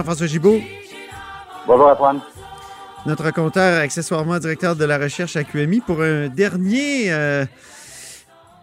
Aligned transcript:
Jean-François 0.00 0.28
Gibault, 0.28 0.60
Bonjour 1.66 1.88
Antoine. 1.88 2.20
notre 3.04 3.30
compteur 3.34 3.82
accessoirement 3.82 4.38
directeur 4.38 4.74
de 4.74 4.86
la 4.86 4.96
recherche 4.96 5.36
à 5.36 5.44
QMI 5.44 5.82
pour 5.82 6.00
un 6.00 6.28
dernier, 6.28 7.12
euh, 7.12 7.44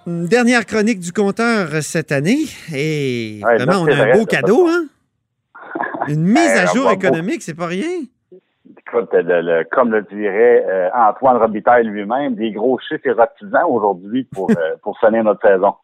une 0.08 0.26
dernière 0.26 0.66
chronique 0.66 1.00
du 1.00 1.14
compteur 1.14 1.68
cette 1.84 2.12
année. 2.12 2.46
Et 2.74 3.40
Ouais, 3.46 3.58
vraiment, 3.58 3.84
on 3.84 3.88
a 3.88 4.04
un 4.14 4.18
beau 4.18 4.26
cadeau, 4.26 4.68
hein? 4.68 4.86
Une 6.08 6.24
mise 6.24 6.52
Ben, 6.56 6.66
à 6.68 6.72
on 6.72 6.76
jour 6.76 6.92
économique, 6.92 7.44
c'est 7.44 7.54
pas 7.54 7.68
rien. 7.68 7.86
Écoute, 8.32 9.10
le- 9.14 9.42
le- 9.42 9.64
comme 9.72 9.92
le 9.92 10.02
dirait 10.12 10.66
euh, 10.68 10.90
Antoine 10.96 11.38
Robitaille 11.38 11.86
lui-même, 11.86 12.34
des 12.34 12.52
gros 12.52 12.80
chiffres 12.80 13.06
érotisants 13.06 13.68
aujourd'hui 13.70 14.24
pour, 14.34 14.50
euh, 14.58 14.76
pour 14.82 14.98
sonner 14.98 15.22
notre 15.22 15.48
saison. 15.48 15.76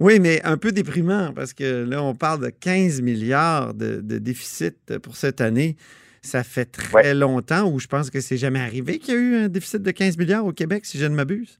Oui, 0.00 0.18
mais 0.18 0.42
un 0.44 0.56
peu 0.56 0.72
déprimant 0.72 1.32
parce 1.34 1.52
que 1.52 1.84
là, 1.84 2.02
on 2.02 2.14
parle 2.14 2.40
de 2.40 2.48
15 2.50 3.02
milliards 3.02 3.74
de, 3.74 4.00
de 4.00 4.18
déficit 4.18 4.98
pour 4.98 5.14
cette 5.16 5.40
année. 5.40 5.76
Ça 6.22 6.42
fait 6.42 6.64
très 6.66 6.94
Ouais. 6.94 7.14
longtemps 7.14 7.68
où 7.70 7.78
je 7.78 7.86
pense 7.86 8.10
que 8.10 8.20
c'est 8.20 8.36
jamais 8.36 8.60
arrivé 8.60 8.98
qu'il 8.98 9.14
y 9.14 9.16
a 9.16 9.20
eu 9.20 9.36
un 9.44 9.48
déficit 9.48 9.82
de 9.82 9.90
15 9.90 10.18
milliards 10.18 10.44
au 10.44 10.52
Québec, 10.52 10.84
si 10.84 10.98
je 10.98 11.06
ne 11.06 11.14
m'abuse? 11.14 11.58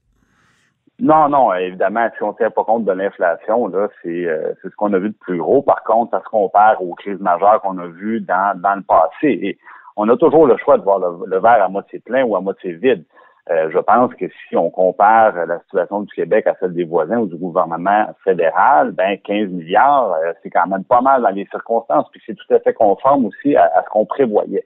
Non, 0.99 1.29
non, 1.29 1.51
évidemment, 1.55 2.07
si 2.15 2.21
on 2.21 2.31
ne 2.31 2.37
tient 2.37 2.51
pas 2.51 2.63
compte 2.63 2.85
de 2.85 2.91
l'inflation, 2.91 3.67
là, 3.67 3.89
c'est 4.03 4.25
euh, 4.27 4.53
c'est 4.61 4.69
ce 4.69 4.75
qu'on 4.75 4.93
a 4.93 4.99
vu 4.99 5.09
de 5.09 5.15
plus 5.19 5.37
gros. 5.39 5.63
Par 5.63 5.83
contre, 5.83 6.11
ça 6.11 6.19
se 6.23 6.29
compare 6.29 6.79
aux 6.83 6.93
crises 6.93 7.19
majeures 7.19 7.59
qu'on 7.61 7.77
a 7.79 7.87
vues 7.87 8.21
dans, 8.21 8.59
dans 8.61 8.75
le 8.75 8.83
passé. 8.83 9.29
Et 9.41 9.57
on 9.97 10.07
a 10.09 10.17
toujours 10.17 10.45
le 10.45 10.57
choix 10.57 10.77
de 10.77 10.83
voir 10.83 10.99
le, 10.99 11.25
le 11.27 11.39
verre 11.39 11.63
à 11.63 11.69
moitié 11.69 11.97
plein 11.99 12.23
ou 12.23 12.35
à 12.35 12.41
moitié 12.41 12.73
vide. 12.73 13.03
Euh, 13.49 13.69
je 13.71 13.79
pense 13.79 14.13
que 14.13 14.25
si 14.47 14.55
on 14.55 14.69
compare 14.69 15.33
la 15.47 15.59
situation 15.61 16.01
du 16.01 16.13
Québec 16.13 16.45
à 16.47 16.55
celle 16.59 16.73
des 16.73 16.83
voisins 16.83 17.17
ou 17.17 17.25
du 17.25 17.35
gouvernement 17.35 18.07
fédéral, 18.23 18.91
ben 18.91 19.17
15 19.17 19.49
milliards, 19.49 20.13
euh, 20.13 20.33
c'est 20.43 20.51
quand 20.51 20.67
même 20.67 20.83
pas 20.83 21.01
mal 21.01 21.23
dans 21.23 21.29
les 21.29 21.47
circonstances, 21.47 22.07
puis 22.11 22.21
c'est 22.25 22.35
tout 22.35 22.53
à 22.53 22.59
fait 22.59 22.73
conforme 22.73 23.25
aussi 23.25 23.55
à, 23.55 23.81
ce 23.83 23.89
qu'on 23.89 24.05
prévoyait. 24.05 24.63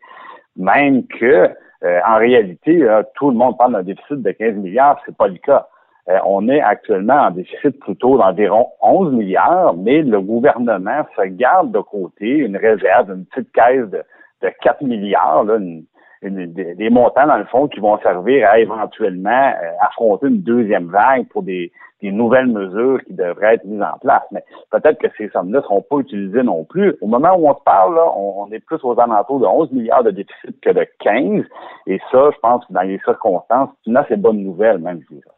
Même 0.58 1.08
que, 1.08 1.50
euh, 1.84 2.00
en 2.06 2.18
réalité, 2.18 2.86
tout 3.16 3.30
le 3.30 3.38
monde 3.38 3.58
parle 3.58 3.74
d'un 3.74 3.84
déficit 3.84 4.22
de 4.22 4.32
15 4.32 4.56
milliards, 4.56 5.02
c'est 5.06 5.16
pas 5.16 5.28
le 5.28 5.38
cas. 5.38 5.68
Euh, 6.08 6.20
on 6.26 6.48
est 6.50 6.62
actuellement 6.62 7.16
en 7.16 7.32
déficit 7.32 7.80
plutôt 7.80 8.18
d'environ 8.18 8.70
11 8.82 9.14
milliards, 9.14 9.74
mais 9.76 10.04
le 10.04 10.22
gouvernement 10.22 11.04
se 11.16 11.24
garde 11.24 11.72
de 11.72 11.80
côté 11.80 12.28
une 12.28 12.58
réserve, 12.58 13.10
une 13.10 13.26
petite 13.26 13.52
caisse 13.52 13.90
de, 13.90 14.04
de 14.44 14.50
4 14.62 14.84
milliards, 14.84 15.44
là, 15.46 15.56
une- 15.58 15.86
des, 16.30 16.90
montants 16.90 17.28
dans 17.28 17.38
le 17.38 17.46
fond 17.46 17.68
qui 17.68 17.80
vont 17.80 18.00
servir 18.00 18.48
à 18.50 18.60
éventuellement 18.60 19.50
euh, 19.50 19.72
affronter 19.82 20.28
une 20.28 20.42
deuxième 20.42 20.88
vague 20.88 21.28
pour 21.30 21.44
des, 21.44 21.72
nouvelles 22.02 22.46
mesures 22.46 23.04
qui 23.08 23.14
devraient 23.14 23.56
être 23.56 23.66
mises 23.66 23.82
en 23.82 23.98
place. 23.98 24.22
Mais 24.32 24.44
peut-être 24.70 25.00
que 25.00 25.08
ces 25.18 25.28
sommes-là 25.30 25.58
ne 25.58 25.64
seront 25.64 25.82
pas 25.82 25.98
utilisées 25.98 26.44
non 26.44 26.64
plus. 26.64 26.94
Au 27.02 27.08
moment 27.08 27.36
où 27.36 27.50
on 27.50 27.56
se 27.56 27.64
parle, 27.66 27.96
là, 27.96 28.06
on, 28.16 28.48
est 28.52 28.60
plus 28.60 28.78
aux 28.84 29.00
alentours 29.00 29.40
de 29.40 29.46
11 29.48 29.72
milliards 29.72 30.04
de 30.04 30.12
déficit 30.12 30.62
que 30.62 30.70
de 30.70 30.86
15. 31.00 31.44
Et 31.88 32.00
ça, 32.12 32.30
je 32.32 32.40
pense 32.44 32.64
que 32.68 32.74
dans 32.74 32.82
les 32.82 33.00
circonstances, 33.00 33.72
c'est 33.84 33.90
une 33.90 33.98
assez 33.98 34.18
bonne 34.18 34.38
nouvelle, 34.38 34.78
même, 34.78 35.02
je 35.10 35.16
dirais. 35.16 35.32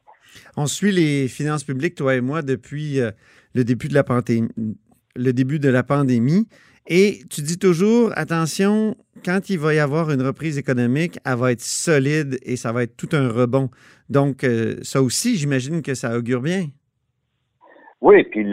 On 0.58 0.66
suit 0.66 0.92
les 0.92 1.30
finances 1.30 1.64
publiques, 1.64 1.96
toi 1.96 2.16
et 2.16 2.22
moi, 2.22 2.42
depuis 2.42 3.00
euh. 3.00 3.12
Le 3.58 3.64
début 3.64 5.58
de 5.58 5.70
la 5.70 5.82
pandémie. 5.82 6.48
Et 6.86 7.22
tu 7.32 7.42
dis 7.42 7.58
toujours, 7.58 8.12
attention, 8.16 8.96
quand 9.28 9.50
il 9.50 9.60
va 9.60 9.74
y 9.74 9.80
avoir 9.80 10.10
une 10.10 10.26
reprise 10.26 10.58
économique, 10.58 11.20
elle 11.26 11.36
va 11.36 11.52
être 11.52 11.60
solide 11.60 12.38
et 12.44 12.56
ça 12.56 12.72
va 12.72 12.84
être 12.84 12.96
tout 12.96 13.10
un 13.12 13.28
rebond. 13.28 13.68
Donc, 14.10 14.46
euh, 14.46 14.76
ça 14.84 15.02
aussi, 15.02 15.36
j'imagine 15.36 15.82
que 15.82 15.96
ça 15.96 16.18
augure 16.18 16.40
bien. 16.40 16.68
Oui, 18.00 18.24
puis 18.24 18.46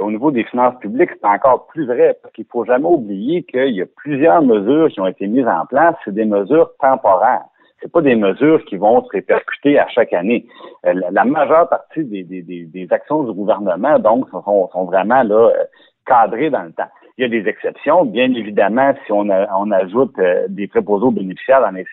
au 0.00 0.10
niveau 0.10 0.32
des 0.32 0.42
finances 0.42 0.74
publiques, 0.80 1.10
c'est 1.12 1.28
encore 1.28 1.68
plus 1.68 1.86
vrai, 1.86 2.18
parce 2.20 2.34
qu'il 2.34 2.46
faut 2.50 2.64
jamais 2.64 2.88
oublier 2.88 3.44
qu'il 3.44 3.76
y 3.76 3.80
a 3.80 3.86
plusieurs 3.96 4.42
mesures 4.42 4.88
qui 4.88 4.98
ont 4.98 5.06
été 5.06 5.28
mises 5.28 5.46
en 5.46 5.66
place, 5.66 5.94
c'est 6.04 6.14
des 6.14 6.24
mesures 6.24 6.72
temporaires. 6.80 7.44
C'est 7.80 7.92
pas 7.92 8.00
des 8.00 8.16
mesures 8.16 8.64
qui 8.64 8.76
vont 8.76 9.04
se 9.04 9.10
répercuter 9.10 9.78
à 9.78 9.86
chaque 9.86 10.12
année. 10.12 10.46
Euh, 10.84 10.94
La, 11.12 11.24
majeure 11.24 11.68
partie 11.68 12.02
des 12.02 12.88
actions 12.90 13.22
du 13.22 13.32
gouvernement, 13.34 14.00
donc, 14.00 14.28
sont, 14.30 14.68
sont 14.72 14.84
vraiment 14.84 15.22
là 15.22 15.52
euh, 15.54 15.64
cadrées 16.04 16.50
dans 16.50 16.64
le 16.64 16.72
temps. 16.72 16.90
Il 17.18 17.22
y 17.22 17.24
a 17.24 17.28
des 17.28 17.48
exceptions, 17.48 18.04
bien 18.04 18.32
évidemment, 18.32 18.94
si 19.04 19.10
on, 19.12 19.28
a- 19.28 19.48
on 19.58 19.72
ajoute 19.72 20.16
euh, 20.20 20.46
des 20.48 20.68
préposés 20.68 21.04
aux 21.04 21.10
bénéficiaires 21.10 21.60
dans 21.60 21.72
les 21.72 21.84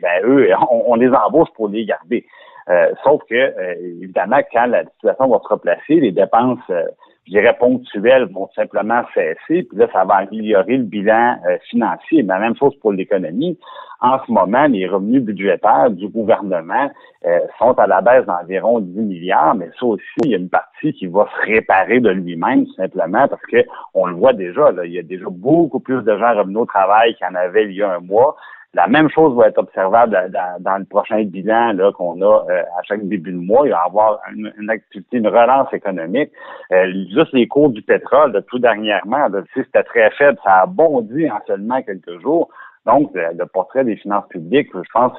ben 0.00 0.22
eux, 0.24 0.48
on, 0.70 0.84
on 0.88 0.94
les 0.94 1.10
embauche 1.10 1.50
pour 1.54 1.68
les 1.68 1.84
garder. 1.84 2.24
Euh, 2.68 2.92
sauf 3.02 3.22
que, 3.28 3.34
euh, 3.34 3.74
évidemment, 4.02 4.40
quand 4.52 4.66
la 4.66 4.84
situation 4.84 5.28
va 5.28 5.40
se 5.42 5.48
replacer, 5.48 5.94
les 5.96 6.12
dépenses, 6.12 6.58
euh, 6.70 6.84
je 7.26 7.32
dirais, 7.32 7.56
ponctuelles 7.58 8.28
vont 8.32 8.48
simplement 8.54 9.02
cesser, 9.14 9.62
puis 9.62 9.78
là, 9.78 9.86
ça 9.92 10.04
va 10.04 10.16
améliorer 10.16 10.76
le 10.76 10.84
bilan 10.84 11.36
euh, 11.48 11.56
financier. 11.70 12.22
Mais 12.22 12.34
la 12.34 12.40
même 12.40 12.56
chose 12.56 12.74
pour 12.80 12.92
l'économie. 12.92 13.58
En 14.00 14.18
ce 14.26 14.32
moment, 14.32 14.66
les 14.66 14.88
revenus 14.88 15.22
budgétaires 15.22 15.90
du 15.90 16.08
gouvernement 16.08 16.90
euh, 17.24 17.38
sont 17.60 17.78
à 17.78 17.86
la 17.86 18.00
baisse 18.00 18.26
d'environ 18.26 18.80
10 18.80 19.00
milliards, 19.00 19.54
mais 19.54 19.70
ça 19.78 19.86
aussi, 19.86 20.02
il 20.24 20.30
y 20.30 20.34
a 20.34 20.38
une 20.38 20.48
partie 20.48 20.92
qui 20.92 21.06
va 21.06 21.28
se 21.32 21.46
réparer 21.46 22.00
de 22.00 22.10
lui-même, 22.10 22.66
simplement, 22.76 23.28
parce 23.28 23.42
que 23.42 23.64
on 23.94 24.06
le 24.06 24.14
voit 24.14 24.32
déjà, 24.32 24.72
là, 24.72 24.84
il 24.84 24.92
y 24.92 24.98
a 24.98 25.04
déjà 25.04 25.26
beaucoup 25.28 25.78
plus 25.78 26.02
de 26.02 26.18
gens 26.18 26.36
revenus 26.36 26.58
au 26.58 26.66
travail 26.66 27.14
qu'il 27.14 27.26
y 27.28 27.30
en 27.30 27.36
avait 27.36 27.66
il 27.66 27.72
y 27.72 27.82
a 27.82 27.92
un 27.92 28.00
mois. 28.00 28.34
La 28.74 28.86
même 28.86 29.10
chose 29.10 29.36
va 29.36 29.48
être 29.48 29.58
observable 29.58 30.30
dans, 30.60 30.78
le 30.78 30.84
prochain 30.86 31.22
bilan 31.24 31.74
là, 31.74 31.92
qu'on 31.92 32.22
a 32.22 32.46
euh, 32.48 32.62
à 32.78 32.82
chaque 32.84 33.06
début 33.06 33.32
de 33.32 33.36
mois. 33.36 33.66
Il 33.66 33.70
va 33.70 33.82
y 33.84 33.86
avoir 33.86 34.20
une, 34.34 34.70
activité, 34.70 35.18
une 35.18 35.28
relance 35.28 35.70
économique. 35.74 36.30
Euh, 36.72 36.90
juste 37.14 37.34
les 37.34 37.46
cours 37.46 37.68
du 37.68 37.82
pétrole, 37.82 38.32
de 38.32 38.40
tout 38.40 38.58
dernièrement, 38.58 39.28
là, 39.28 39.42
sais, 39.52 39.64
c'était 39.64 39.82
très 39.82 40.10
faible, 40.12 40.38
ça 40.42 40.62
a 40.62 40.66
bondi 40.66 41.30
en 41.30 41.38
seulement 41.46 41.82
quelques 41.82 42.18
jours. 42.22 42.48
Donc, 42.86 43.10
le, 43.14 43.44
portrait 43.44 43.84
des 43.84 43.96
finances 43.96 44.26
publiques, 44.28 44.70
je 44.74 44.90
pense, 44.92 45.12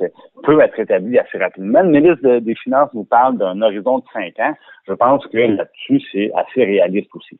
peut 0.44 0.60
être 0.60 0.80
établi 0.80 1.20
assez 1.20 1.38
rapidement. 1.38 1.82
Le 1.82 1.90
ministre 1.90 2.28
de- 2.28 2.40
des 2.40 2.56
Finances 2.56 2.94
nous 2.94 3.06
parle 3.06 3.38
d'un 3.38 3.62
horizon 3.62 4.00
de 4.00 4.04
cinq 4.12 4.38
ans. 4.40 4.54
Je 4.88 4.94
pense 4.94 5.26
que 5.28 5.38
là-dessus, 5.38 6.02
c'est 6.12 6.32
assez 6.36 6.66
réaliste 6.66 7.16
aussi. 7.16 7.40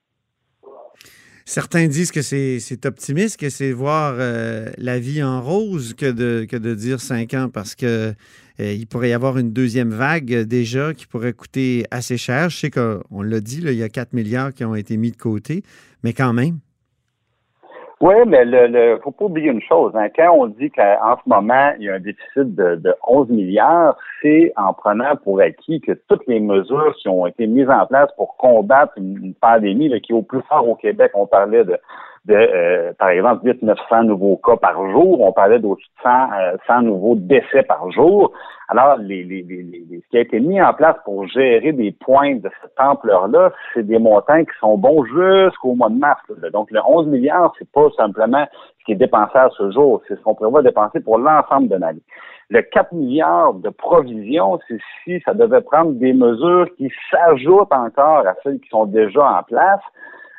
Certains 1.46 1.88
disent 1.88 2.12
que 2.12 2.22
c'est 2.22 2.86
optimiste, 2.86 3.38
que 3.38 3.50
c'est 3.50 3.74
voir 3.74 4.16
euh, 4.18 4.72
la 4.78 5.00
vie 5.00 5.22
en 5.22 5.42
rose 5.42 5.94
que 5.94 6.10
de, 6.10 6.74
dire 6.74 7.02
cinq 7.02 7.34
ans 7.34 7.50
parce 7.50 7.76
que 7.76 8.14
euh, 8.60 8.74
il 8.74 8.88
pourrait 8.88 9.10
y 9.10 9.14
avoir 9.14 9.38
une 9.38 9.52
deuxième 9.52 9.90
vague 9.90 10.34
déjà 10.44 10.94
qui 10.94 11.06
pourrait 11.06 11.34
coûter 11.34 11.86
assez 11.92 12.18
cher. 12.18 12.50
Je 12.50 12.58
sais 12.58 12.72
qu'on 12.72 13.22
l'a 13.22 13.42
dit, 13.42 13.62
il 13.62 13.74
y 13.74 13.84
a 13.84 13.90
4 13.90 14.14
milliards 14.14 14.54
qui 14.54 14.64
ont 14.64 14.76
été 14.76 14.96
mis 14.96 15.12
de 15.12 15.18
côté, 15.18 15.64
mais 16.04 16.14
quand 16.14 16.34
même. 16.34 16.60
Oui, 18.02 18.16
mais 18.28 18.44
le, 18.44 18.68
le 18.68 19.00
faut 19.04 19.12
pas 19.12 19.26
oublier 19.26 19.50
une 19.50 19.62
chose. 19.62 19.94
Hein. 19.96 20.08
Quand 20.16 20.34
on 20.34 20.48
dit 20.48 20.70
qu'en 20.72 21.16
ce 21.24 21.30
moment, 21.30 21.72
il 21.80 21.86
y 21.86 21.90
a 21.90 21.96
un 21.96 22.00
déficit 22.00 22.56
de, 22.56 22.76
de 22.76 22.94
11 23.08 23.30
milliards, 23.30 23.98
c'est 24.22 24.52
en 24.58 24.74
prenant 24.74 25.16
pour 25.24 25.40
acquis 25.40 25.80
que 25.80 25.94
toutes 26.10 26.26
les 26.28 26.40
mesures 26.40 26.94
qui 26.98 27.08
ont 27.08 27.26
été 27.28 27.48
mises 27.48 27.70
en 27.70 27.86
place 27.86 28.10
pour 28.18 28.36
combattre 28.38 28.94
une, 28.98 29.18
une 29.24 29.34
pandémie 29.36 29.90
là, 29.90 30.00
qui 30.00 30.12
est 30.12 30.16
au 30.16 30.22
plus 30.22 30.42
fort 30.50 30.68
au 30.68 30.76
Québec, 30.76 31.12
on 31.14 31.28
parlait 31.28 31.64
de, 31.64 31.78
de 32.26 32.34
euh, 32.34 32.94
par 32.98 33.10
exemple, 33.10 33.46
8 33.46 33.64
900 33.64 34.04
nouveaux 34.04 34.38
cas 34.38 34.56
par 34.56 34.90
jour, 34.92 35.22
on 35.22 35.34
parlait 35.34 35.60
d'au-dessus 35.60 35.88
de 35.98 36.04
100, 36.04 36.10
euh, 36.10 36.58
100 36.68 36.82
nouveaux 36.84 37.16
décès 37.16 37.64
par 37.64 37.92
jour. 37.92 38.32
Alors, 38.70 38.98
les, 38.98 39.24
les, 39.24 39.44
les, 39.44 40.02
ce 40.02 40.10
qui 40.10 40.18
a 40.18 40.22
été 40.22 40.40
mis 40.40 40.62
en 40.62 40.74
place 40.74 40.96
pour 41.04 41.28
gérer 41.28 41.74
des 41.74 41.92
points 41.92 42.36
de 42.36 42.50
cette 42.62 42.80
ampleur-là, 42.80 43.52
c'est 43.74 43.86
des 43.86 44.00
montants 44.00 44.44
qui 44.44 44.58
sont 44.60 44.78
bons 44.78 45.04
jusqu'au 45.04 45.76
mois 45.76 45.90
de 45.90 46.00
mars. 46.00 46.22
Donc, 46.54 46.72
le 46.72 46.80
11 46.86 47.08
milliards, 47.08 47.54
c'est 47.60 47.70
pas 47.72 47.90
simplement 47.98 48.46
ce 48.80 48.86
qui 48.86 48.94
est 48.94 48.96
dépensé 48.96 49.38
à 49.38 49.50
ce 49.58 49.72
jour, 49.72 50.02
c'est 50.08 50.16
ce 50.16 50.22
qu'on 50.24 50.36
prévoit 50.36 50.62
dépenser 50.62 51.02
pour 51.02 51.18
l'ensemble 51.18 51.68
de 51.68 51.76
l'année. 51.76 52.02
Le 52.50 52.62
4 52.62 52.94
milliards 52.94 53.54
de 53.54 53.70
provisions, 53.70 54.60
c'est 54.68 54.80
si 55.04 55.22
ça 55.26 55.34
devait 55.34 55.62
prendre 55.62 55.92
des 55.94 56.14
mesures 56.14 56.68
qui 56.78 56.92
s'ajoutent 57.12 57.72
encore 57.72 58.28
à 58.28 58.36
celles 58.44 58.60
qui 58.60 58.70
sont 58.70 58.86
déjà 58.86 59.40
en 59.40 59.44
place. 59.44 59.82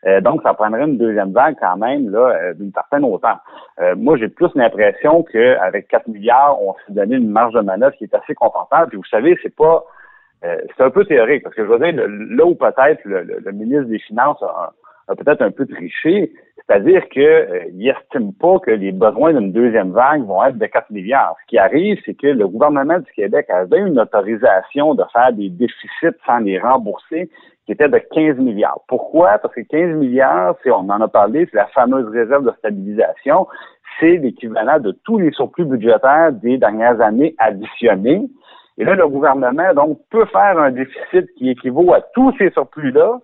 Euh, 0.06 0.21
donc, 0.21 0.43
ça 0.43 0.55
prendrait 0.55 0.85
une 0.85 0.99
deuxième 0.99 1.33
vague 1.33 1.56
quand 1.61 1.77
même 1.77 2.11
là 2.11 2.37
euh, 2.37 2.55
d'une 2.55 2.73
certaine 2.73 3.05
hauteur. 3.05 3.39
Euh, 3.81 3.95
moi, 3.97 4.17
j'ai 4.17 4.29
plus 4.29 4.51
l'impression 4.55 5.23
qu'avec 5.23 5.89
4 5.89 6.09
milliards, 6.09 6.61
on 6.62 6.75
s'est 6.75 6.93
donné 6.93 7.17
une 7.17 7.31
marge 7.31 7.55
de 7.55 7.61
manœuvre 7.61 7.97
qui 7.97 8.05
est 8.05 8.15
assez 8.15 8.35
confortable. 8.35 8.89
Puis 8.89 8.99
vous 8.99 9.05
savez, 9.11 9.39
c'est 9.43 9.55
pas 9.55 9.85
c'est 10.77 10.85
un 10.85 10.91
peu 10.91 11.06
théorique, 11.06 11.43
parce 11.43 11.55
que 11.55 11.65
je 11.65 11.71
veux 11.71 11.79
dire, 11.79 11.95
là 12.06 12.45
où 12.45 12.55
peut-être 12.55 13.01
le, 13.06 13.51
ministre 13.53 13.85
des 13.85 13.99
Finances 13.99 14.43
a, 14.43 14.75
a 15.09 15.15
peut-être 15.15 15.41
un 15.41 15.51
peu 15.51 15.67
triché, 15.67 16.33
c'est-à-dire 16.67 17.09
qu'il 17.11 17.23
euh, 17.23 17.65
n'estime 17.75 18.33
pas 18.33 18.59
que 18.59 18.71
les 18.71 18.93
besoins 18.93 19.35
d'une 19.35 19.53
deuxième 19.53 19.93
vague 19.93 20.25
vont 20.25 20.43
être 20.45 20.57
de 20.57 20.67
4 20.67 20.91
milliards. 20.91 21.37
Ce 21.43 21.47
qui 21.49 21.59
arrive, 21.59 22.00
c'est 22.07 22.15
que 22.15 22.29
le 22.29 22.49
gouvernement 22.49 22.99
du 22.99 23.12
Québec 23.12 23.50
avait 23.50 23.81
une 23.81 23.99
autorisation 24.00 24.95
de 24.95 25.05
faire 25.12 25.33
des 25.35 25.50
déficits 25.50 26.17
sans 26.27 26.39
les 26.39 26.59
rembourser 26.59 27.29
qui 27.66 27.72
était 27.72 27.88
de 27.88 27.99
15 27.99 28.38
milliards. 28.38 28.81
Pourquoi? 28.88 29.38
Parce 29.38 29.55
que 29.55 29.61
15 29.61 29.96
milliards, 29.96 30.55
c'est, 30.62 30.70
on 30.70 30.88
en 30.88 31.00
a 31.00 31.08
parlé, 31.08 31.49
c'est 31.50 31.56
la 31.56 31.66
fameuse 31.69 32.06
réserve 32.12 32.44
de 32.44 32.52
stabilisation. 32.58 33.46
C'est 33.99 34.16
l'équivalent 34.16 34.81
de 34.81 34.93
tous 35.05 35.19
les 35.19 35.31
surplus 35.32 35.64
budgétaires 35.64 36.32
des 36.32 36.58
dernières 36.58 37.00
années 37.00 37.34
additionnés. 37.38 38.28
Et 38.76 38.84
là, 38.84 38.94
le 38.94 39.08
gouvernement, 39.08 39.72
donc, 39.75 40.00
peut 40.11 40.26
faire 40.26 40.58
un 40.58 40.72
déficit 40.72 41.32
qui 41.37 41.50
équivaut 41.50 41.94
à 41.94 42.00
tous 42.12 42.34
ces 42.38 42.50
surplus-là, 42.50 43.20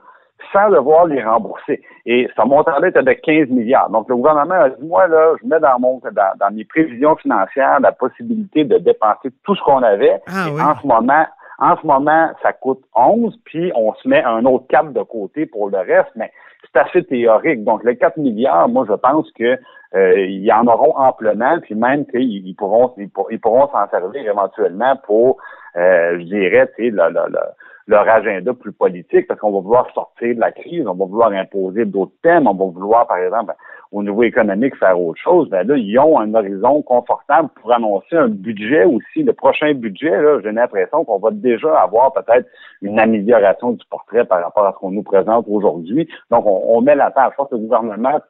sans 0.52 0.70
devoir 0.70 1.06
les 1.06 1.22
rembourser. 1.22 1.82
Et 2.06 2.28
ce 2.34 2.46
montant-là 2.46 2.88
était 2.88 3.02
de 3.02 3.12
15 3.12 3.48
milliards. 3.48 3.90
Donc, 3.90 4.08
le 4.08 4.16
gouvernement 4.16 4.54
a 4.54 4.70
dit, 4.70 4.86
moi, 4.86 5.06
là, 5.08 5.34
je 5.42 5.46
mets 5.46 5.60
dans, 5.60 5.78
mon, 5.78 6.00
dans, 6.00 6.54
mes 6.54 6.64
prévisions 6.64 7.16
financières 7.16 7.80
la 7.80 7.92
possibilité 7.92 8.64
de 8.64 8.78
dépenser 8.78 9.30
tout 9.44 9.54
ce 9.54 9.62
qu'on 9.62 9.82
avait. 9.82 10.20
Ah 10.28 10.70
en 10.70 10.80
ce 10.80 10.86
moment, 10.86 11.26
en 11.60 11.76
ce 11.76 11.86
moment, 11.86 12.30
ça 12.42 12.52
coûte 12.52 12.82
11, 12.94 13.38
puis 13.44 13.70
on 13.74 13.92
se 13.94 14.08
met 14.08 14.22
un 14.22 14.44
autre 14.46 14.66
cap 14.68 14.92
de 14.92 15.02
côté 15.02 15.46
pour 15.46 15.68
le 15.68 15.78
reste, 15.78 16.10
mais 16.16 16.32
c'est 16.62 16.80
assez 16.80 17.04
théorique. 17.04 17.64
Donc, 17.64 17.84
les 17.84 17.96
4 17.96 18.16
milliards, 18.16 18.68
moi, 18.68 18.86
je 18.88 18.94
pense 18.94 19.30
que 19.32 19.58
euh, 19.94 20.26
y 20.26 20.50
en 20.52 20.66
auront 20.66 20.96
amplement, 20.96 21.58
puis 21.60 21.74
même 21.74 22.06
qu'ils 22.06 22.54
pourront 22.56 22.94
ils, 22.96 23.10
pourront 23.10 23.68
s'en 23.72 23.88
servir 23.90 24.26
éventuellement 24.26 24.96
pour, 25.04 25.36
euh, 25.76 26.18
je 26.18 26.24
dirais, 26.24 26.70
le, 26.78 26.88
le, 26.88 27.38
leur 27.88 28.08
agenda 28.08 28.54
plus 28.54 28.72
politique, 28.72 29.26
parce 29.26 29.40
qu'on 29.40 29.50
va 29.50 29.60
vouloir 29.60 29.90
sortir 29.92 30.34
de 30.34 30.40
la 30.40 30.52
crise, 30.52 30.86
on 30.86 30.94
va 30.94 31.04
vouloir 31.04 31.32
imposer 31.32 31.84
d'autres 31.84 32.14
thèmes, 32.22 32.46
on 32.46 32.54
va 32.54 32.64
vouloir, 32.66 33.06
par 33.06 33.18
exemple, 33.18 33.52
au 33.92 34.02
niveau 34.02 34.22
économique, 34.22 34.76
faire 34.76 35.00
autre 35.00 35.20
chose. 35.20 35.48
Ben 35.48 35.66
là, 35.66 35.76
ils 35.76 35.98
ont 35.98 36.20
un 36.20 36.32
horizon 36.34 36.82
confortable 36.82 37.48
pour 37.60 37.72
annoncer 37.72 38.16
un 38.16 38.28
budget 38.28 38.84
aussi. 38.84 39.24
Le 39.24 39.32
prochain 39.32 39.74
budget, 39.74 40.10
là, 40.10 40.40
j'ai 40.42 40.52
l'impression 40.52 41.04
qu'on 41.04 41.18
va 41.18 41.30
déjà 41.32 41.80
avoir 41.80 42.12
peut-être 42.12 42.46
une 42.82 43.00
amélioration 43.00 43.72
du 43.72 43.84
portrait 43.90 44.24
par 44.24 44.42
rapport 44.42 44.66
à 44.66 44.72
ce 44.72 44.78
qu'on 44.78 44.92
nous 44.92 45.02
présente 45.02 45.46
aujourd'hui. 45.48 46.08
Donc, 46.30 46.44
on, 46.46 46.80
met 46.80 46.94
la 46.94 47.10
tâche. 47.10 47.34
force. 47.34 47.50
Le 47.50 47.58
gouvernement 47.58 48.20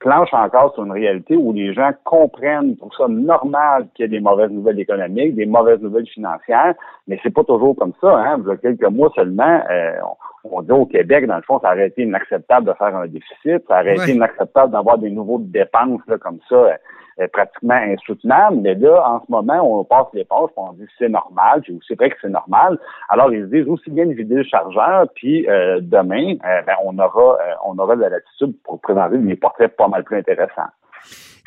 planche 0.00 0.32
encore 0.32 0.74
sur 0.74 0.84
une 0.84 0.92
réalité 0.92 1.34
où 1.34 1.52
les 1.52 1.72
gens 1.72 1.90
comprennent, 2.04 2.76
tout 2.76 2.90
ça 2.96 3.08
normal 3.08 3.88
qu'il 3.94 4.04
y 4.04 4.06
ait 4.06 4.10
des 4.10 4.20
mauvaises 4.20 4.50
nouvelles 4.50 4.78
économiques, 4.78 5.34
des 5.34 5.46
mauvaises 5.46 5.80
nouvelles 5.80 6.06
financières, 6.06 6.74
mais 7.08 7.18
c'est 7.22 7.32
pas 7.32 7.44
toujours 7.44 7.74
comme 7.76 7.94
ça. 8.00 8.18
Hein. 8.18 8.38
Il 8.44 8.48
y 8.48 8.50
a 8.50 8.56
quelques 8.56 8.90
mois 8.90 9.10
seulement, 9.14 9.60
euh, 9.70 9.92
on, 10.04 10.14
dit 10.62 10.72
au 10.72 10.86
Québec, 10.86 11.26
dans 11.26 11.36
le 11.36 11.42
fond, 11.42 11.58
ça 11.60 11.72
aurait 11.72 11.88
été 11.88 12.02
inacceptable 12.02 12.66
de 12.66 12.72
faire 12.74 12.94
un 12.94 13.06
déficit, 13.06 13.66
ça 13.68 13.80
aurait 13.80 13.94
été 13.96 14.12
inacceptable 14.12 14.72
d'avoir 14.72 14.98
des 14.98 15.10
nouveaux 15.10 15.38
dépenses 15.38 16.00
là, 16.06 16.18
comme 16.18 16.38
ça, 16.48 16.54
euh, 16.54 16.72
euh, 17.20 17.28
pratiquement 17.32 17.74
insoutenables. 17.74 18.58
Mais 18.58 18.74
là, 18.74 19.02
en 19.08 19.20
ce 19.24 19.30
moment, 19.30 19.60
on 19.62 19.84
passe 19.84 20.06
les 20.12 20.24
poches, 20.24 20.50
on 20.56 20.72
dit 20.72 20.86
c'est 20.98 21.08
normal, 21.08 21.62
puis 21.62 21.78
c'est 21.86 21.98
vrai 21.98 22.10
que 22.10 22.16
c'est 22.20 22.28
normal. 22.28 22.78
Alors, 23.08 23.32
ils 23.32 23.48
disent 23.48 23.68
aussi 23.68 23.90
bien 23.90 24.06
vider 24.06 24.34
le 24.34 24.44
chargeur, 24.44 25.06
puis 25.14 25.46
demain, 25.80 26.34
ben, 26.42 26.74
on 26.84 26.98
aura 26.98 27.38
on 27.64 27.78
aura 27.78 27.96
de 27.96 28.02
la 28.02 28.10
latitude 28.10 28.54
pour 28.64 28.80
présenter 28.80 29.18
des 29.18 29.36
portraits 29.36 29.74
pas 29.76 29.88
mal 29.88 30.04
plus 30.04 30.18
intéressants. 30.18 30.70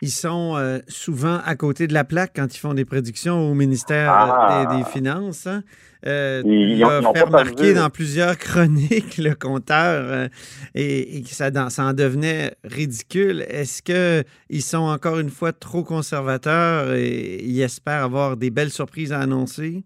Ils 0.02 0.10
sont 0.10 0.56
euh, 0.56 0.80
souvent 0.88 1.40
à 1.46 1.56
côté 1.56 1.88
de 1.88 1.94
la 1.94 2.06
plaque 2.06 2.32
quand 2.36 2.56
ils 2.56 2.60
font 2.60 2.74
des 2.74 2.86
prédictions 2.86 3.52
au 3.52 3.54
ministère 3.54 4.12
euh, 4.12 4.32
ah. 4.32 4.66
des, 4.78 4.84
Finances. 4.86 5.46
Hein. 5.46 5.62
Euh, 6.06 6.42
il 6.46 6.82
a 6.84 7.02
fait 7.14 7.24
remarquer 7.24 7.74
dans 7.74 7.90
plusieurs 7.90 8.38
chroniques 8.40 9.18
le 9.18 9.36
compteur 9.36 10.30
et, 10.74 11.22
que 11.24 11.30
ça, 11.30 11.52
ça, 11.70 11.84
en 11.84 11.94
devenait 11.94 12.52
ridicule. 12.64 13.42
Est-ce 13.42 13.84
qu'ils 13.84 14.62
sont 14.62 14.88
encore 14.88 15.20
une 15.20 15.30
fois 15.30 15.52
trop 15.52 15.84
conservateurs 15.84 16.94
et 16.94 17.44
ils 17.44 17.62
espèrent 17.62 18.06
avoir 18.06 18.38
des 18.38 18.52
belles 18.52 18.70
surprises 18.70 19.12
à 19.12 19.20
annoncer? 19.20 19.84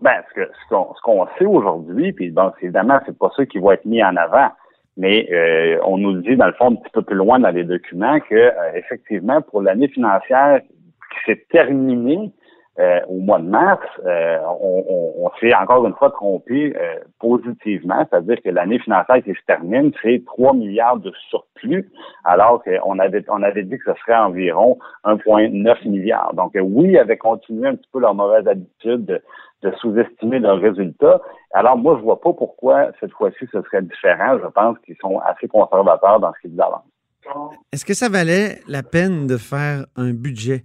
Ben, 0.00 0.22
ce 0.34 0.74
qu'on 1.02 1.26
sait 1.38 1.46
aujourd'hui, 1.46 2.12
puis 2.12 2.30
bon, 2.30 2.52
évidemment, 2.60 3.00
c'est 3.06 3.16
pas 3.16 3.30
ça 3.36 3.46
qui 3.46 3.58
va 3.58 3.74
être 3.74 3.84
mis 3.84 4.02
en 4.02 4.16
avant. 4.16 4.50
Mais 4.98 5.28
euh, 5.32 5.78
on 5.86 5.96
nous 5.96 6.20
dit, 6.20 6.36
dans 6.36 6.48
le 6.48 6.52
fond, 6.54 6.72
un 6.72 6.74
petit 6.74 6.90
peu 6.92 7.02
plus 7.02 7.14
loin 7.14 7.38
dans 7.38 7.50
les 7.50 7.62
documents, 7.62 8.18
que 8.18 8.34
euh, 8.34 8.50
effectivement, 8.74 9.40
pour 9.40 9.62
l'année 9.62 9.86
financière 9.86 10.60
qui 10.60 11.18
s'est 11.24 11.46
terminée 11.50 12.32
euh, 12.78 13.00
au 13.08 13.18
mois 13.18 13.38
de 13.38 13.48
mars, 13.48 13.86
on, 14.04 14.84
on, 15.18 15.30
s'est 15.40 15.54
encore 15.54 15.86
une 15.86 15.94
fois 15.94 16.10
trompé 16.10 16.74
positivement, 17.18 18.06
c'est-à-dire 18.10 18.36
que 18.42 18.50
l'année 18.50 18.78
financière 18.78 19.22
qui 19.22 19.32
se 19.32 19.44
termine, 19.46 19.92
c'est 20.02 20.22
3 20.26 20.54
milliards 20.54 20.98
de 20.98 21.12
surplus, 21.28 21.90
alors 22.24 22.62
qu'on 22.62 22.98
avait 22.98 23.24
on 23.28 23.42
avait 23.42 23.64
dit 23.64 23.78
que 23.78 23.92
ce 23.92 24.00
serait 24.00 24.16
environ 24.16 24.78
1,9 25.04 25.88
milliard. 25.88 26.32
Donc 26.34 26.52
oui, 26.54 26.90
ils 26.92 26.98
avaient 26.98 27.16
continué 27.16 27.68
un 27.68 27.74
petit 27.74 27.88
peu 27.92 28.00
leur 28.00 28.14
mauvaise 28.14 28.46
habitude 28.46 29.04
de, 29.04 29.22
de 29.62 29.72
sous-estimer 29.80 30.38
leurs 30.38 30.60
résultats. 30.60 31.20
Alors, 31.52 31.76
moi, 31.76 31.96
je 31.98 32.02
vois 32.02 32.20
pas 32.20 32.32
pourquoi 32.32 32.90
cette 33.00 33.12
fois-ci 33.12 33.46
ce 33.52 33.62
serait 33.62 33.82
différent. 33.82 34.38
Je 34.38 34.48
pense 34.48 34.78
qu'ils 34.84 34.96
sont 35.00 35.18
assez 35.20 35.48
conservateurs 35.48 36.20
dans 36.20 36.32
ce 36.34 36.48
qu'ils 36.48 36.60
avancent. 36.60 36.82
Est-ce 37.72 37.84
que 37.84 37.94
ça 37.94 38.08
valait 38.08 38.60
la 38.68 38.82
peine 38.82 39.26
de 39.26 39.36
faire 39.36 39.84
un 39.96 40.12
budget? 40.12 40.62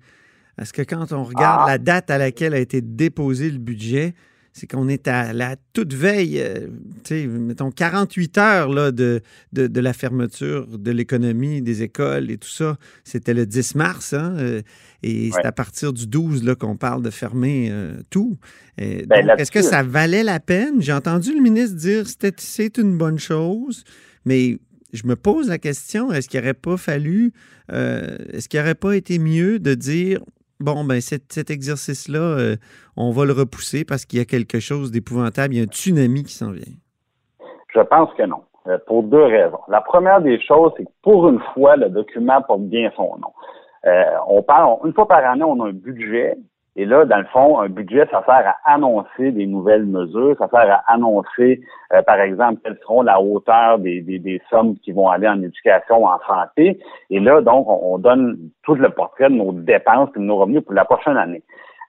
Est-ce 0.60 0.74
que 0.74 0.82
quand 0.82 1.12
on 1.12 1.24
regarde 1.24 1.62
ah. 1.66 1.72
la 1.72 1.78
date 1.78 2.10
à 2.12 2.18
laquelle 2.18 2.54
a 2.54 2.60
été 2.60 2.82
déposé 2.82 3.50
le 3.50 3.58
budget, 3.58 4.14
c'est 4.54 4.68
qu'on 4.68 4.88
est 4.88 5.08
à 5.08 5.34
la 5.34 5.56
toute 5.74 5.94
veille, 5.94 6.40
euh, 6.40 6.68
sais, 7.04 7.26
mettons 7.26 7.72
48 7.72 8.38
heures 8.38 8.70
là, 8.70 8.92
de, 8.92 9.22
de, 9.52 9.80
la 9.80 9.94
fermeture 9.94 10.78
de 10.78 10.92
l'économie, 10.92 11.64
des 11.64 11.82
écoles 11.82 12.30
et 12.30 12.38
tout 12.38 12.50
ça. 12.50 12.78
C'était 13.04 13.34
le 13.34 13.48
10 13.48 13.76
mars, 13.76 14.14
hein, 14.14 14.36
euh, 14.38 14.62
et 15.02 15.32
c'est 15.34 15.46
à 15.46 15.52
partir 15.52 15.92
du 15.92 16.06
12 16.06 16.44
là, 16.44 16.54
qu'on 16.54 16.78
parle 16.78 17.02
de 17.02 17.10
fermer 17.10 17.70
euh, 17.72 18.00
tout. 18.12 18.38
Ben, 18.78 19.28
est-ce 19.38 19.52
que 19.52 19.64
ça 19.64 19.82
valait 19.82 20.24
la 20.24 20.40
peine? 20.40 20.82
J'ai 20.82 20.94
entendu 20.94 21.34
le 21.34 21.42
ministre 21.42 21.76
dire 21.76 22.04
que 22.04 22.30
c'est 22.38 22.78
une 22.78 22.96
bonne 22.96 23.20
chose, 23.20 23.84
mais 24.26 24.60
je 24.94 25.08
me 25.08 25.16
pose 25.16 25.50
la 25.50 25.58
question, 25.58 26.12
est-ce 26.12 26.30
qu'il 26.30 26.40
n'aurait 26.40 26.54
pas 26.54 26.78
fallu, 26.78 27.34
est-ce 27.70 28.48
qu'il 28.48 28.60
n'aurait 28.60 28.76
pas 28.76 28.96
été 28.96 29.18
mieux 29.18 29.58
de 29.58 29.74
dire 29.74 30.22
bon, 30.60 30.84
ben 30.84 31.02
cet, 31.02 31.50
exercice-là, 31.50 32.20
euh, 32.20 32.56
on 32.98 33.12
va 33.12 33.26
le 33.26 33.34
repousser 33.34 33.86
parce 33.86 34.06
qu'il 34.06 34.20
y 34.20 34.22
a 34.22 34.26
quelque 34.26 34.60
chose 34.60 34.92
d'épouvantable, 34.92 35.54
il 35.54 35.58
y 35.58 35.60
a 35.62 35.64
un 35.64 35.68
tsunami 35.68 36.24
qui 36.24 36.34
s'en 36.34 36.52
vient? 36.52 36.74
Je 37.74 37.80
pense 37.82 38.14
que 38.16 38.24
non, 38.24 38.44
euh, 38.68 38.78
pour 38.88 39.04
deux 39.04 39.24
raisons. 39.24 39.60
La 39.68 39.82
première 39.82 40.22
des 40.22 40.40
choses, 40.42 40.72
c'est 40.78 40.86
que 40.86 40.92
pour 41.02 41.28
une 41.28 41.42
fois, 41.54 41.76
le 41.76 41.90
document 41.90 42.42
porte 42.44 42.62
bien 42.62 42.92
son 42.96 43.18
nom. 43.18 43.34
Euh, 43.86 44.04
on 44.28 44.42
parle, 44.42 44.78
une 44.86 44.94
fois 44.94 45.08
par 45.08 45.26
année, 45.26 45.44
on 45.44 45.60
a 45.62 45.68
un 45.68 45.74
budget 45.74 46.38
et 46.76 46.86
là, 46.86 47.06
dans 47.06 47.20
le 47.20 47.26
fond, 47.26 47.60
un 47.60 47.70
budget, 47.70 48.08
ça 48.10 48.24
sert 48.26 48.48
à 48.48 48.74
annoncer 48.74 49.32
des 49.32 49.46
nouvelles 49.46 49.86
mesures, 49.86 50.36
ça 50.40 50.48
sert 50.48 50.72
à 50.72 50.84
annoncer, 50.92 51.62
euh, 51.94 52.02
par 52.02 52.20
exemple, 52.20 52.62
quelles 52.64 52.80
seront 52.82 53.04
la 53.04 53.22
hauteur 53.22 53.78
des, 53.78 54.02
des, 54.02 54.18
des, 54.18 54.42
sommes 54.50 54.76
qui 54.80 54.92
vont 54.92 55.08
aller 55.08 55.28
en 55.28 55.40
éducation, 55.44 56.04
en 56.06 56.18
santé. 56.28 56.80
Et 57.12 57.20
là, 57.20 57.42
donc, 57.42 57.68
on, 57.68 58.00
donne 58.00 58.38
tout 58.64 58.74
le 58.74 58.90
portrait 58.90 59.30
de 59.30 59.36
nos 59.36 59.52
dépenses 59.52 60.10
et 60.16 60.20
de 60.20 60.24
nos 60.24 60.38
revenus 60.38 60.64
pour 60.64 60.74
la 60.74 60.86
prochaine 60.86 61.18
année. 61.18 61.44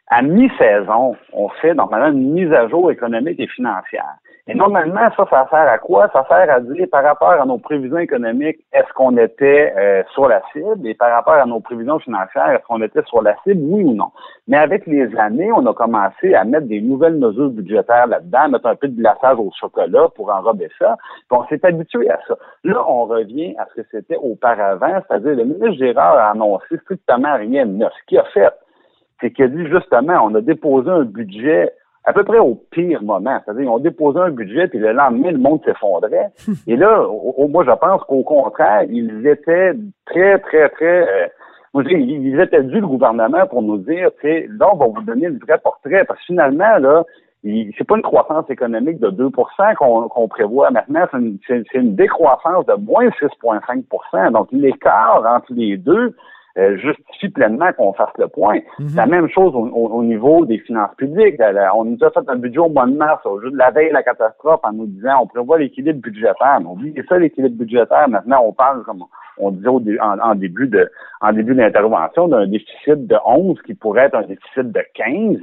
À 0.08 0.20
mi-saison, 0.20 1.16
on 1.32 1.48
fait 1.48 1.72
normalement 1.72 2.08
une 2.08 2.32
mise 2.34 2.52
à 2.52 2.68
jour 2.68 2.90
économique 2.90 3.40
et 3.40 3.46
financière. 3.46 4.16
Et 4.46 4.54
normalement, 4.54 5.08
ça, 5.16 5.26
ça 5.30 5.46
sert 5.48 5.68
à 5.68 5.78
quoi? 5.78 6.10
Ça 6.12 6.26
sert 6.28 6.50
à 6.50 6.60
dire 6.60 6.86
par 6.92 7.02
rapport 7.02 7.30
à 7.30 7.46
nos 7.46 7.56
prévisions 7.56 7.96
économiques, 7.96 8.58
est-ce 8.74 8.92
qu'on 8.92 9.16
était 9.16 9.72
euh, 9.74 10.02
sur 10.12 10.28
la 10.28 10.42
cible? 10.52 10.86
Et 10.86 10.92
par 10.92 11.10
rapport 11.10 11.34
à 11.34 11.46
nos 11.46 11.60
prévisions 11.60 11.98
financières, 11.98 12.50
est-ce 12.50 12.66
qu'on 12.66 12.82
était 12.82 13.02
sur 13.06 13.22
la 13.22 13.34
cible, 13.42 13.62
oui 13.64 13.84
ou 13.84 13.94
non? 13.94 14.10
Mais 14.46 14.58
avec 14.58 14.86
les 14.86 15.16
années, 15.16 15.50
on 15.50 15.64
a 15.64 15.72
commencé 15.72 16.34
à 16.34 16.44
mettre 16.44 16.66
des 16.66 16.82
nouvelles 16.82 17.16
mesures 17.16 17.48
budgétaires 17.48 18.06
là-dedans, 18.06 18.50
mettre 18.50 18.66
un 18.66 18.76
peu 18.76 18.88
de 18.88 19.00
glaçage 19.00 19.38
au 19.38 19.50
chocolat 19.58 20.08
pour 20.14 20.28
enrober 20.28 20.68
ça. 20.78 20.98
Puis 21.30 21.38
on 21.38 21.46
s'est 21.46 21.64
habitué 21.64 22.10
à 22.10 22.18
ça. 22.28 22.36
Là, 22.64 22.84
on 22.86 23.06
revient 23.06 23.54
à 23.56 23.66
ce 23.70 23.80
que 23.80 23.88
c'était 23.90 24.18
auparavant, 24.18 25.00
c'est-à-dire 25.08 25.36
le 25.36 25.44
ministre 25.44 25.72
Gérard 25.78 26.18
a 26.18 26.32
annoncé 26.32 26.76
strictement 26.82 27.34
rien 27.38 27.64
de 27.64 27.72
neuf. 27.72 27.92
Ce 27.98 28.06
qu'il 28.08 28.18
a 28.18 28.24
fait, 28.24 28.52
c'est 29.22 29.30
qu'il 29.30 29.46
a 29.46 29.48
dit 29.48 29.66
justement, 29.68 30.20
on 30.22 30.34
a 30.34 30.42
déposé 30.42 30.90
un 30.90 31.04
budget 31.04 31.72
à 32.04 32.12
peu 32.12 32.24
près 32.24 32.38
au 32.38 32.54
pire 32.70 33.02
moment. 33.02 33.38
C'est-à-dire, 33.44 33.72
ont 33.72 33.78
déposé 33.78 34.20
un 34.20 34.30
budget, 34.30 34.68
puis 34.68 34.78
le 34.78 34.92
lendemain, 34.92 35.32
le 35.32 35.38
monde 35.38 35.60
s'effondrait. 35.64 36.30
Et 36.66 36.76
là, 36.76 37.02
au, 37.02 37.48
moi, 37.48 37.64
je 37.64 37.72
pense 37.72 38.02
qu'au 38.04 38.22
contraire, 38.22 38.82
ils 38.88 39.26
étaient 39.26 39.72
très, 40.06 40.38
très, 40.38 40.68
très... 40.68 41.02
Euh, 41.08 41.28
moi, 41.72 41.82
je 41.82 41.88
dis, 41.88 41.94
ils 41.94 42.40
étaient 42.40 42.62
dû 42.62 42.80
le 42.80 42.86
gouvernement 42.86 43.46
pour 43.48 43.62
nous 43.62 43.78
dire, 43.78 44.10
tu 44.20 44.48
là, 44.58 44.70
on 44.72 44.76
va 44.76 44.86
vous 44.86 45.02
donner 45.02 45.28
le 45.28 45.38
vrai 45.38 45.58
portrait. 45.58 46.04
Parce 46.04 46.20
que 46.20 46.26
finalement, 46.26 46.78
là, 46.78 47.04
c'est 47.42 47.86
pas 47.86 47.96
une 47.96 48.02
croissance 48.02 48.48
économique 48.48 49.00
de 49.00 49.10
2% 49.10 50.08
qu'on 50.08 50.28
prévoit 50.28 50.70
maintenant, 50.70 51.06
c'est 51.46 51.62
une, 51.74 51.94
décroissance 51.94 52.64
de 52.66 52.74
moins 52.74 53.08
6,5% 53.08 54.32
Donc, 54.32 54.48
l'écart 54.52 55.22
entre 55.26 55.52
les 55.52 55.76
deux 55.76 56.14
euh, 56.56 56.76
justifie 56.76 57.28
pleinement 57.30 57.72
qu'on 57.72 57.92
fasse 57.94 58.12
le 58.16 58.28
point. 58.28 58.60
C'est 58.78 58.96
la 58.96 59.06
même 59.06 59.28
chose 59.28 59.52
au, 59.54 60.02
niveau 60.04 60.46
des 60.46 60.58
finances 60.58 60.94
publiques. 60.96 61.40
On 61.74 61.84
nous 61.84 61.98
a 62.02 62.10
fait 62.10 62.28
un 62.28 62.36
budget 62.36 62.58
au 62.58 62.68
mois 62.68 62.86
de 62.86 62.94
mars, 62.96 63.24
au 63.26 63.40
jour 63.40 63.50
de 63.50 63.56
la 63.56 63.72
veille 63.72 63.88
de 63.88 63.94
la 63.94 64.04
catastrophe, 64.04 64.60
en 64.62 64.72
nous 64.72 64.86
disant 64.86 65.22
on 65.22 65.26
prévoit 65.26 65.58
l'équilibre 65.58 66.00
budgétaire. 66.00 66.60
Mais 66.60 66.66
oublie 66.66 66.94
ça, 67.08 67.18
l'équilibre 67.18 67.56
budgétaire. 67.56 68.08
Maintenant, 68.08 68.42
on 68.44 68.52
parle, 68.52 68.84
comme 68.84 69.02
on 69.38 69.50
disait 69.50 69.68
au, 69.68 69.82
en, 70.00 70.34
début 70.36 70.68
de 70.68 70.88
en 71.20 71.32
début 71.32 71.56
d'intervention, 71.56 72.28
d'un 72.28 72.46
déficit 72.46 73.06
de 73.06 73.16
11 73.26 73.60
qui 73.62 73.74
pourrait 73.74 74.04
être 74.04 74.14
un 74.14 74.22
déficit 74.22 74.70
de 74.70 74.80
15. 74.94 75.38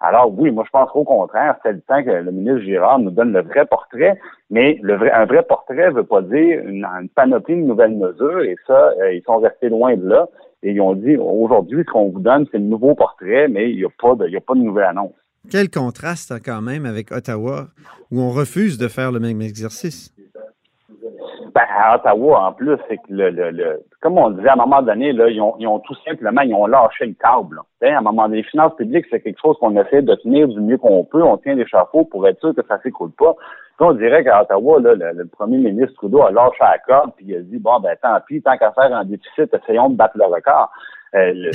Alors 0.00 0.32
oui, 0.36 0.50
moi 0.50 0.64
je 0.66 0.70
pense 0.70 0.90
qu'au 0.90 1.04
contraire, 1.04 1.56
c'est 1.62 1.72
le 1.72 1.80
temps 1.80 2.02
que 2.02 2.10
le 2.10 2.30
ministre 2.30 2.60
Girard 2.60 2.98
nous 2.98 3.10
donne 3.10 3.32
le 3.32 3.42
vrai 3.42 3.64
portrait, 3.66 4.18
mais 4.50 4.80
un 4.84 5.24
vrai 5.24 5.42
portrait 5.42 5.88
ne 5.88 5.94
veut 5.94 6.04
pas 6.04 6.22
dire 6.22 6.60
une, 6.66 6.86
panoplie 7.14 7.56
de 7.56 7.62
nouvelles 7.62 7.96
mesures, 7.96 8.42
et 8.42 8.56
ça, 8.66 8.92
euh, 9.00 9.12
ils 9.12 9.22
sont 9.22 9.38
restés 9.38 9.68
loin 9.68 9.96
de 9.96 10.06
là. 10.06 10.28
Et 10.62 10.72
ils 10.72 10.80
ont 10.80 10.94
dit 10.94 11.16
aujourd'hui, 11.16 11.84
ce 11.86 11.92
qu'on 11.92 12.08
vous 12.08 12.20
donne, 12.20 12.46
c'est 12.50 12.58
le 12.58 12.64
nouveau 12.64 12.94
portrait, 12.94 13.48
mais 13.48 13.70
il 13.70 13.76
n'y 13.76 13.84
a 13.84 13.88
pas 14.00 14.14
de, 14.14 14.26
il 14.26 14.32
y 14.32 14.36
a 14.36 14.40
pas 14.40 14.54
de 14.54 14.60
nouvelle 14.60 14.84
annonce. 14.84 15.12
Quel 15.50 15.68
contraste 15.68 16.32
hein, 16.32 16.38
quand 16.42 16.62
même 16.62 16.86
avec 16.86 17.12
Ottawa, 17.12 17.68
où 18.10 18.20
on 18.20 18.30
refuse 18.30 18.78
de 18.78 18.88
faire 18.88 19.12
le 19.12 19.20
même 19.20 19.42
exercice. 19.42 20.13
Ben, 21.54 21.62
à 21.70 21.94
Ottawa, 21.94 22.46
en 22.48 22.52
plus, 22.52 22.76
c'est 22.88 22.96
que 22.96 23.10
le, 23.10 23.30
le, 23.30 23.84
comme 24.00 24.18
on 24.18 24.30
disait, 24.30 24.48
à 24.48 24.54
un 24.54 24.56
moment 24.56 24.82
donné, 24.82 25.12
là, 25.12 25.28
ils 25.28 25.40
ont, 25.40 25.54
ils 25.60 25.68
ont 25.68 25.78
tout 25.78 25.94
simplement, 26.04 26.40
ils 26.40 26.52
ont 26.52 26.66
lâché 26.66 27.06
le 27.06 27.14
câble. 27.14 27.60
À 27.80 27.98
un 27.98 28.00
moment 28.00 28.24
donné, 28.24 28.38
les 28.38 28.42
finances 28.42 28.74
publiques, 28.74 29.06
c'est 29.08 29.20
quelque 29.20 29.40
chose 29.40 29.56
qu'on 29.60 29.76
essaie 29.76 30.02
de 30.02 30.16
tenir 30.16 30.48
du 30.48 30.60
mieux 30.60 30.78
qu'on 30.78 31.04
peut. 31.04 31.22
On 31.22 31.36
tient 31.36 31.54
les 31.54 31.66
chapeaux 31.66 32.04
pour 32.04 32.26
être 32.26 32.40
sûr 32.40 32.56
que 32.56 32.66
ça 32.66 32.80
s'écoule 32.82 33.12
pas. 33.12 33.34
Puis 33.76 33.86
on 33.86 33.92
dirait 33.92 34.24
qu'à 34.24 34.42
Ottawa, 34.42 34.80
là, 34.80 34.94
le, 34.94 35.26
premier 35.26 35.58
ministre 35.58 35.94
Trudeau 35.94 36.22
a 36.22 36.32
lâché 36.32 36.58
la 36.60 36.78
corde, 36.78 37.12
puis 37.16 37.26
il 37.28 37.36
a 37.36 37.40
dit, 37.40 37.58
bon, 37.58 37.78
ben 37.78 37.96
tant 38.02 38.18
pis, 38.26 38.42
tant 38.42 38.56
qu'à 38.56 38.72
faire 38.72 38.92
un 38.92 39.04
déficit, 39.04 39.54
essayons 39.54 39.90
de 39.90 39.96
battre 39.96 40.16
le 40.16 40.24
record. 40.24 40.72
Euh, 41.14 41.50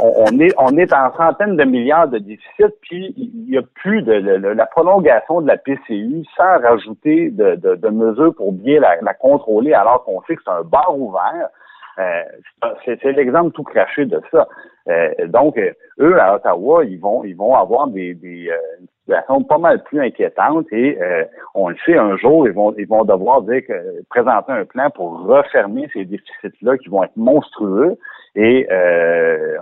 on, 0.00 0.40
est 0.40 0.52
on 0.58 0.76
est 0.76 0.92
en 0.92 1.12
centaines 1.16 1.56
de 1.56 1.64
milliards 1.64 2.08
de 2.08 2.18
déficit, 2.18 2.74
puis 2.82 3.14
il 3.16 3.46
n'y 3.48 3.56
a 3.56 3.62
plus 3.62 4.02
de, 4.02 4.12
la 4.12 4.66
prolongation 4.66 5.40
de 5.40 5.46
la 5.46 5.56
PCU 5.56 6.24
sans 6.36 6.58
rajouter 6.60 7.30
de, 7.30 7.54
de, 7.54 7.88
mesures 7.90 8.34
pour 8.34 8.52
bien 8.52 8.80
la, 8.80 9.14
contrôler 9.14 9.72
alors 9.72 10.04
qu'on 10.04 10.20
sait 10.22 10.34
que 10.34 10.42
c'est 10.44 10.50
un 10.50 10.62
bar 10.62 10.98
ouvert. 10.98 11.48
Euh, 12.00 12.22
c'est 12.84 13.04
l'exemple 13.12 13.52
tout 13.52 13.62
craché 13.62 14.04
de 14.04 14.20
ça. 14.32 14.48
Euh, 14.88 15.28
donc, 15.28 15.56
eux, 16.00 16.20
à 16.20 16.34
Ottawa, 16.34 16.84
ils 16.84 16.98
vont 16.98 17.22
ils 17.22 17.36
vont 17.36 17.54
avoir 17.54 17.86
des, 17.86 18.14
des 18.14 18.50
une 18.80 18.86
situation 19.06 19.42
pas 19.42 19.58
mal 19.58 19.82
plus 19.84 20.00
inquiétante 20.00 20.66
et 20.72 20.98
on 21.54 21.68
le 21.68 21.76
sait, 21.84 21.96
un 21.96 22.16
jour, 22.16 22.48
ils 22.48 22.54
vont 22.54 22.74
ils 22.78 22.86
vont 22.86 23.04
devoir 23.04 23.42
dire 23.42 23.60
que 23.66 24.02
présenter 24.08 24.52
un 24.52 24.64
plan 24.64 24.90
pour 24.90 25.20
refermer 25.26 25.88
ces 25.92 26.04
déficits-là 26.04 26.78
qui 26.78 26.88
vont 26.88 27.04
être 27.04 27.16
monstrueux. 27.16 27.96
Et 28.36 28.66
euh, 28.68 29.56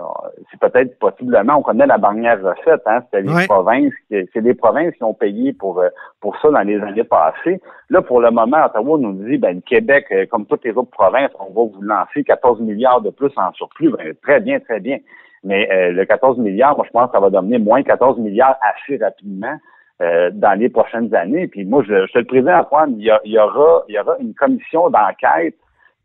c'est 0.49 0.59
peut-être 0.59 0.97
possiblement, 0.97 1.57
on 1.57 1.61
connaît 1.61 1.85
la 1.85 1.99
dernière 1.99 2.41
recette, 2.41 2.81
hein, 2.87 3.01
c'était 3.05 3.21
les 3.21 3.45
provinces, 3.45 3.93
c'est 4.09 4.41
les 4.41 4.55
provinces 4.55 4.95
qui 4.95 5.03
ont 5.03 5.13
payé 5.13 5.53
pour 5.53 5.79
euh, 5.79 5.89
pour 6.21 6.35
ça 6.41 6.49
dans 6.49 6.61
les 6.61 6.79
années 6.81 7.03
passées. 7.03 7.61
Là, 7.91 8.01
pour 8.01 8.19
le 8.19 8.31
moment, 8.31 8.65
Ottawa 8.65 8.97
nous 8.97 9.13
dit, 9.25 9.37
ben, 9.37 9.57
le 9.57 9.61
Québec, 9.61 10.07
euh, 10.11 10.25
comme 10.25 10.47
toutes 10.47 10.65
les 10.65 10.71
autres 10.71 10.89
provinces, 10.89 11.29
on 11.39 11.53
va 11.53 11.71
vous 11.71 11.81
lancer 11.81 12.23
14 12.23 12.61
milliards 12.61 13.01
de 13.01 13.11
plus 13.11 13.31
en 13.37 13.51
surplus. 13.53 13.91
Ben, 13.91 14.15
très 14.23 14.39
bien, 14.39 14.59
très 14.59 14.79
bien. 14.79 14.97
Mais 15.43 15.91
le 15.91 16.05
14 16.05 16.37
milliards, 16.37 16.75
moi, 16.77 16.85
je 16.87 16.91
pense 16.91 17.07
que 17.07 17.17
ça 17.17 17.19
va 17.19 17.29
devenir 17.29 17.59
moins 17.59 17.83
14 17.83 18.19
milliards 18.19 18.57
assez 18.61 18.97
rapidement. 18.97 19.57
dans 19.99 20.59
les 20.59 20.69
prochaines 20.69 21.13
années. 21.13 21.47
Puis 21.47 21.65
moi, 21.65 21.83
je, 21.87 22.07
je 22.07 22.11
te 22.13 22.19
le 22.19 22.25
présente, 22.25 22.65
Antoine, 22.65 22.95
il 22.97 23.05
y, 23.05 23.11
il 23.25 23.33
y, 23.33 23.39
aura, 23.39 23.83
il 23.87 23.95
y 23.95 23.99
aura 23.99 24.17
une 24.19 24.33
commission 24.33 24.89
d'enquête 24.89 25.55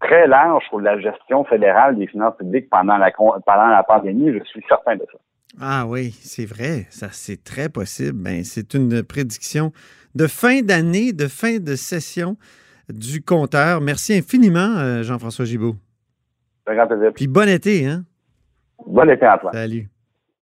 très 0.01 0.27
large 0.27 0.65
sur 0.69 0.81
la 0.81 0.99
gestion 1.01 1.45
fédérale 1.45 1.97
des 1.97 2.07
finances 2.07 2.37
publiques 2.37 2.69
pendant 2.71 2.97
la, 2.97 3.11
pendant 3.11 3.69
la 3.69 3.83
pandémie. 3.83 4.33
Je 4.33 4.45
suis 4.45 4.65
certain 4.69 4.97
de 4.97 5.07
ça. 5.13 5.19
Ah 5.61 5.87
oui, 5.87 6.11
c'est 6.21 6.45
vrai. 6.45 6.87
Ça, 6.91 7.09
c'est 7.11 7.43
très 7.43 7.69
possible. 7.69 8.23
Ben, 8.23 8.45
c'est 8.45 8.75
une 8.75 9.03
prédiction 9.03 9.73
de 10.15 10.27
fin 10.27 10.61
d'année, 10.63 11.13
de 11.13 11.27
fin 11.27 11.59
de 11.59 11.75
session 11.75 12.37
du 12.89 13.23
compteur. 13.23 13.81
Merci 13.81 14.15
infiniment, 14.15 14.77
euh, 14.79 15.03
Jean-François 15.03 15.45
Gibault. 15.45 15.77
Un 16.67 16.75
grand 16.75 16.87
plaisir. 16.87 17.13
Puis 17.15 17.27
bon 17.27 17.49
été, 17.49 17.87
hein? 17.87 18.05
Bon 18.87 19.09
été, 19.11 19.27
Antoine. 19.29 19.55
Salut. 19.55 19.89